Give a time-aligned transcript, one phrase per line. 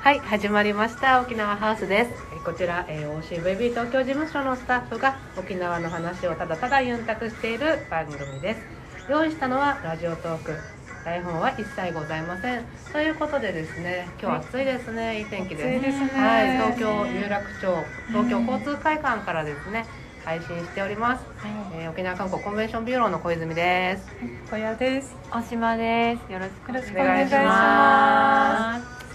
[0.00, 1.20] はい始まりました。
[1.20, 2.10] 沖縄ハウスです。
[2.32, 8.60] えーこちら、えー、OCVB 東京事務所のスタッフが沖縄の話をただただユンタクしている番組です。
[9.10, 10.56] 用意したのはラジオトーク。
[11.04, 12.64] 台本は一切ございません。
[12.92, 16.00] ということでですね今日暑いですね、い、い天気です。
[16.00, 16.08] ね。
[16.14, 19.84] はい、東京有楽町東京交通会館からですね
[20.24, 21.24] 配信しております、
[21.74, 24.06] えー沖縄観光コンベンションビューローの小泉です。
[24.50, 25.14] 小屋です。
[25.30, 26.32] 大島です。
[26.32, 26.72] よろしくお
[27.04, 28.29] 願いします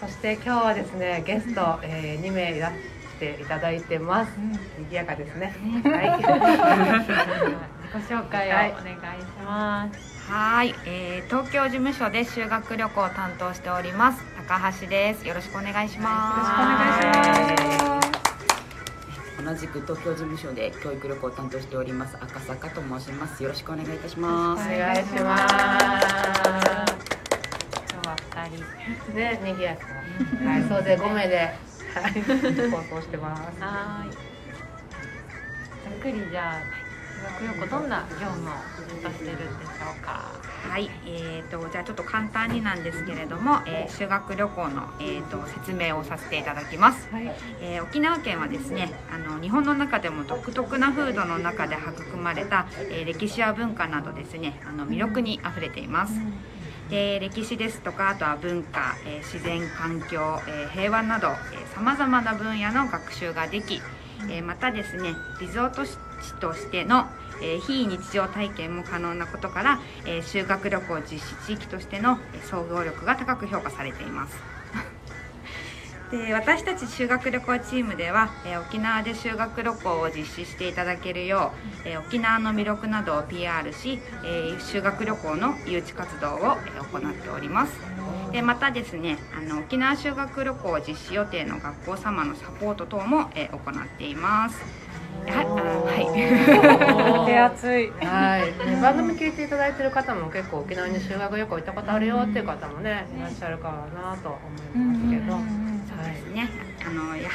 [0.05, 2.75] そして今日はですねゲスト、えー、2名いらし
[3.19, 4.31] ていただいてます。
[4.77, 5.55] 賑やかですね。
[5.83, 6.21] はい。
[6.21, 7.09] す。
[7.97, 10.31] 自己紹介をお願いします。
[10.31, 15.27] はい、えー、東京事務所で修学旅行を担当しております高橋です。
[15.27, 16.37] よろしくお願いします。
[16.37, 18.05] よろしくお願いします。
[19.43, 23.41] 同じく東京事務所で教育旅行を担当しております赤坂と申します。
[23.41, 24.67] よろしくお願いいたします。
[24.67, 25.37] お願いしま
[26.61, 26.64] す。
[29.13, 29.85] ね賑やか
[30.45, 31.37] はい総勢5名で。
[31.37, 32.21] はい。
[32.71, 33.61] 放送してます。
[33.61, 34.11] はーい。
[34.11, 38.63] ざっくりじゃあ修学旅行どんな業務を担
[39.03, 40.35] 当してるんでしょうか。
[40.69, 47.07] はい、えー、とじゃあちょっと簡単になんですけれども、えー修学旅行の、えー、と説明をさせていただきます、
[47.61, 56.13] えー沖縄県はですねあの日本の中でも独特な風土の中で育まれた、えー歴史や文化などですねあの魅力にあふれています、
[56.89, 61.29] で歴史ですとかあとは文化、えー自然環境、えー平和など
[61.73, 63.81] さまざまな分野の学習ができ、
[64.29, 65.97] えーまたですねリゾート地
[66.39, 67.05] としての、
[67.41, 72.17] え非日常体験も可能なことから、え修学旅行実施地域としての
[72.49, 74.35] 総合力が高く評価されています。
[76.11, 81.51] で私たち修学旅行チームでは、えー沖縄で修学旅行を実施していただけるよ
[81.85, 87.73] う、えー沖縄の魅力などを PR し、えー修学旅行の誘致活動を、えー行っております。
[88.31, 94.55] でまたですねあの沖縄修学旅行実施予定の学校様のサポート等も、えー行っています。
[95.27, 97.25] ははい。
[97.25, 97.91] 手厚い。
[98.05, 105.14] はい、ね番組聞いていただいてる方も結構沖縄に修学旅行行ったことあるよっていう方もねいらっしゃるからなと思いますけど、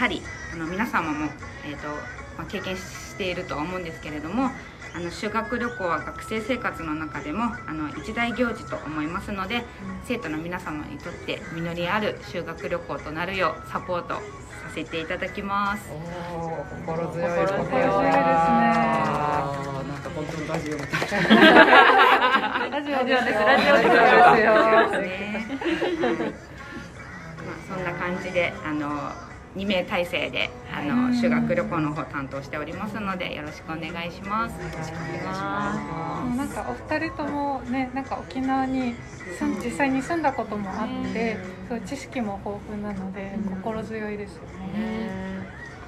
[0.00, 0.22] はり
[0.54, 1.28] あの皆様も
[1.68, 1.88] えっ、と
[2.38, 4.50] まあ経験しているとは思うんですけれども、
[4.96, 9.62] あの修学旅行は学生生活の中でもあの一大行事と思いますので、
[10.06, 14.20] 生徒の皆様にとって実りある修学旅行となるようサポートさ
[14.74, 15.90] せていただきます。
[15.90, 18.08] 心強い心強いですね
[18.56, 19.44] な
[19.84, 21.10] んか本当にラジオみたい
[22.72, 23.46] ラジオですよ。
[23.46, 23.92] ラジオですよ
[25.02, 25.46] ね。
[26.00, 26.32] はい
[27.40, 29.29] まあそんな感じであの。
[29.56, 34.52] 2名体制であの修学旅行の方担当しておりますのでよろしくお願いします。
[34.52, 36.36] よろしくお願いします。
[36.36, 38.94] なんかお二人ともね、なんか沖縄に
[39.38, 41.36] 住ん実際に住んだこともあって、
[41.68, 44.42] そう知識も豊富なので心強いですよ
[44.74, 45.30] ね。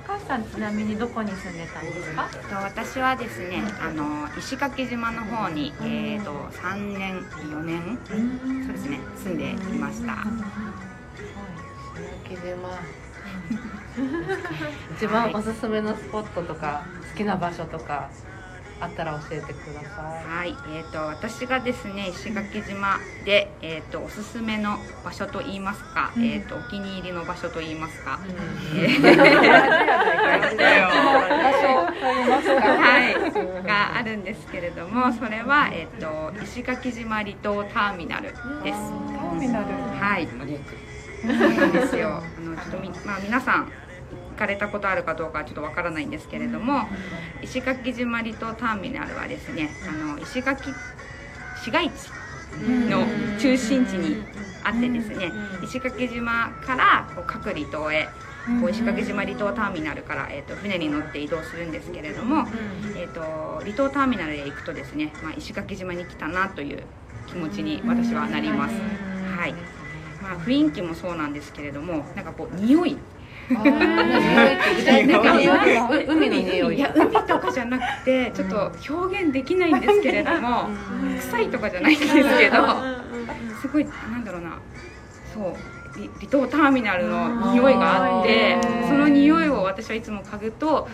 [0.06, 2.28] 高橋さんちなみにどこに住んでたんですか？
[2.34, 7.98] えっと私はですねあの石垣島の方に、えー、と3年4年
[8.66, 10.24] そうですね住んでいました。
[12.28, 12.78] 木島
[14.96, 18.08] 一番おすすめのスポットとか好きな場所とか
[18.82, 28.78] あったら教えてくださはい、えー、と私がですね石垣島で、えー、とおすすめの場所といいますか、えー、とお気に入りの場所といいますか、い。
[28.80, 29.02] えー
[31.42, 32.60] 場所と言いますか。
[32.82, 32.98] は
[33.62, 38.38] い、があるんですけれどもそれは、えー、と石垣島離島ターミナルです。
[38.42, 39.66] ターミナル。
[40.00, 40.26] はい、
[41.24, 42.22] なんですよ。
[42.36, 43.72] あのちょっとみまあ皆さん
[44.32, 46.86] 行かれたことあるかどうかはちょっとわからないんですけれども、
[47.42, 50.70] 石垣島離島ターミナルはですね、あの石垣
[51.62, 52.10] 市街地
[52.88, 53.06] の
[53.38, 54.22] 中心地に
[54.64, 55.30] あってですね、
[55.62, 58.08] 石垣島からこう各離島へ。
[58.60, 62.44] こう石垣島離島ターミナルから、えー、と船に乗って移動するんですけれども、
[62.96, 66.82] えー、と離島ターミナルへ行くとですね、まあ、石垣島に来たなという
[67.28, 68.74] 気持ちに私はなります。
[69.36, 69.54] はい
[70.32, 72.96] まあ、雰囲気もそうなんですけれどもなんかこう匂い。
[73.50, 73.58] 海
[76.30, 76.76] の匂い。
[76.76, 76.80] い。
[76.80, 80.68] や海とかじゃなくてちょっと表現できないんですけれども
[81.20, 82.28] 臭いとかじゃないんですけど
[83.60, 84.58] すごいなんだろうな。
[85.34, 85.54] そう。
[85.92, 89.41] 離離島ターミナルの匂いがあってうんその匂
[89.92, 90.88] はいつも嗅ぐと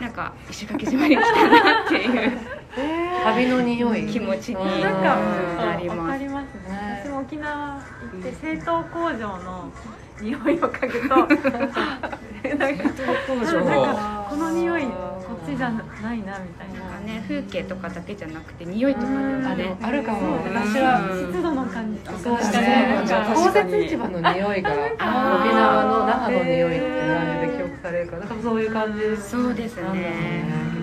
[0.00, 2.38] なんか石垣島に来たなっていう
[3.24, 4.06] 旅の匂い。
[4.06, 4.80] 気持ちにうん。
[4.80, 6.10] なりわます。
[6.10, 7.00] かりますね。
[7.04, 9.72] 私も沖縄行って製糖工場の
[10.20, 12.10] 匂いを嗅ぐとなんか
[12.58, 16.90] なんかこの匂いこっちじゃないなみたいな。
[17.00, 28.26] ね風景とかだけじゃなくて匂いとかでもねあるかも私は湿度の感じとかそうなんかだねなんか公設市場の匂いが沖縄の那覇の匂いって感じで記憶されるからな。
[28.26, 30.79] んかそういう感じですそうですね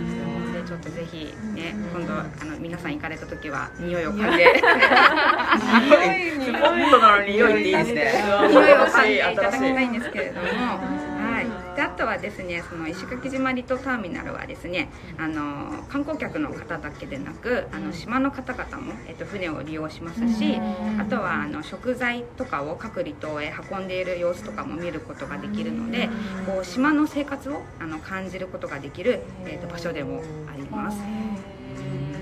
[0.77, 4.45] っとぜひね今度あの皆さん行かれた時は匂いを嗅いで。
[6.47, 10.53] 本当なのに匂いっていいですね匂いを嗅いでいただきたいんですけれども、は
[11.13, 11.16] い、
[11.77, 14.89] であとはですねその石垣島離島ターミナルはですね
[15.19, 20.57] あの観光客の方だけでなくあの島の方々も、えっと、船を利用しますし
[20.99, 26.09] あとはあの食材とかを各離島へ運んでいる様子とかも見ることができるので
[26.47, 30.97] こう島の生活をあの感じることができる、えっと、場所でもあります。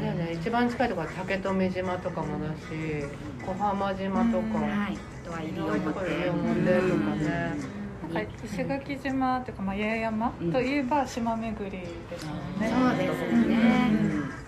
[0.05, 0.33] だよね。
[0.33, 3.05] 一番近いところは竹富島とかもだし
[3.45, 4.59] 小浜島とか。
[4.59, 12.69] はい、あとは西表とかねなんか石垣島っていうか、まあ、八重山といえば島巡りですもんね。
[12.69, 14.01] そうですね、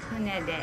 [0.10, 0.54] 船で、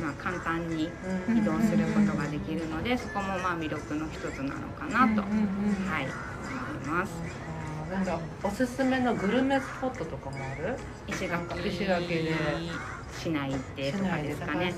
[0.00, 0.90] まあ、簡単に
[1.36, 6.06] 移動することができるのでそこもまあ魅力の一つなのかなと、はい
[6.48, 7.12] 思います
[7.90, 10.76] なんかおすすめのグルメスポットとかもある？
[11.08, 11.68] 石垣。
[11.68, 12.32] 石垣で。
[13.18, 14.74] 市内って市とか内ですかね。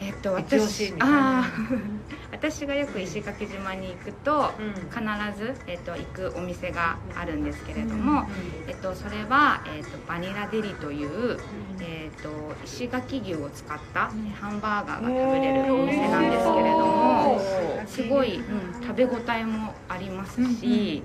[0.00, 1.40] えっと一押しみたいな。
[1.40, 1.80] あー。
[2.32, 4.72] 私がよく石垣島に行くとうん。
[4.74, 8.24] 必ず、えっと、行くお店があるんですけれども、
[8.66, 11.38] えっと、それは、えっと、バニラデリという、
[11.80, 12.28] えっと、
[12.64, 14.10] 石垣牛を使った
[14.40, 17.40] ハンバーガーが食べれるお店なんですけれども
[17.86, 21.02] すごい、うん、食べ応えもありますし、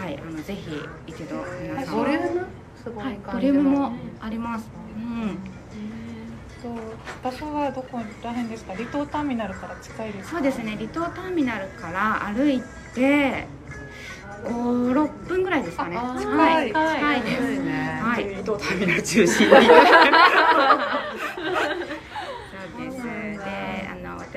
[0.00, 1.96] はい、あのぜひ一度皆さん。
[1.96, 2.46] ボリューム
[2.82, 4.68] すごいはい、感じのボリュームもあります。
[4.96, 5.38] うん、
[6.62, 6.68] と
[7.22, 8.74] 場所はどこら辺ですか？
[8.74, 10.36] 離島ターミナルから近いですか？
[10.36, 10.76] そうですね。
[10.76, 12.60] 離島ターミナルから歩い
[12.94, 13.46] て
[14.44, 15.96] 56分ぐらいですかね。
[16.18, 16.68] 近い。
[16.68, 18.00] 近い近いですね。
[18.02, 18.32] はい。
[18.34, 19.48] 離島ターミナル中心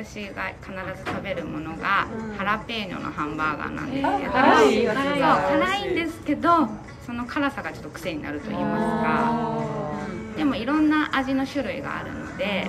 [0.06, 2.08] 私が必ず食べるものが
[2.38, 5.92] ハラペーニョのハンバーガーなんですけど、辛い。
[5.92, 6.70] んですけど
[7.06, 10.38] その辛さがちょっと癖になると言いますか。
[10.38, 12.68] でもいろんな味の種類があるので、はい、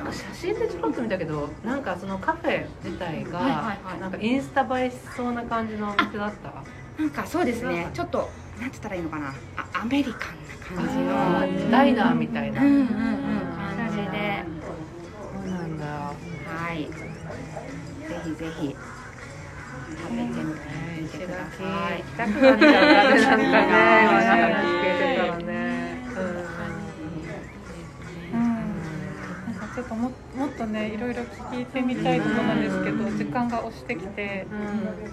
[0.00, 4.00] あの写真でちょろっと見たけどなんかそのカフェ自体が、はいはいはい。
[4.00, 7.02] なんかインスタ映えしそうな感じのお店だった？
[7.02, 7.90] なんかそうですね。
[7.92, 8.30] ちょっと
[8.60, 9.34] なんて言ったらいいのかな。
[9.56, 10.98] あアメリカンな感じ
[11.64, 11.70] の。
[11.70, 12.86] ダイナーみたいな、うんうんうん
[13.76, 16.14] 感じでそうなんだは
[16.74, 16.90] いぜ
[18.24, 18.76] ひぜひ。
[19.86, 22.02] 食べてみてください。
[22.16, 22.68] たくなっちゃ
[23.06, 25.52] うなんかね今話聞けてたらね。
[28.32, 28.42] うん。
[29.46, 34.46] なんかちょっとももっとねいろいろ聞いてみたいところなんですけど時間が押してきて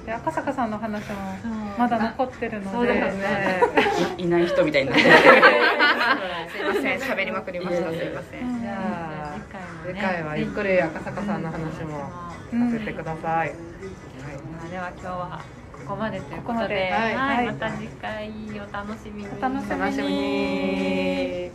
[0.05, 1.15] で赤坂さんの話も
[1.77, 2.93] まだ残ってるので。
[2.93, 3.13] ね。
[4.17, 5.11] いない人みたいになってすい
[6.63, 7.89] ません喋りまくりました。
[7.89, 8.61] すいません。
[8.61, 9.39] じゃあ
[9.85, 11.99] 次次回はゆっくり赤坂さんの話も。
[11.99, 12.32] さ
[12.71, 13.53] せてください、
[14.51, 15.41] まあでは今日は
[15.71, 16.91] ここまでということでここまで。
[16.91, 17.15] はい。
[17.15, 17.37] はい。
[17.37, 17.45] はい。
[17.47, 18.29] また次回
[18.59, 19.29] お楽しみに。
[19.29, 21.53] お楽しみ楽しみに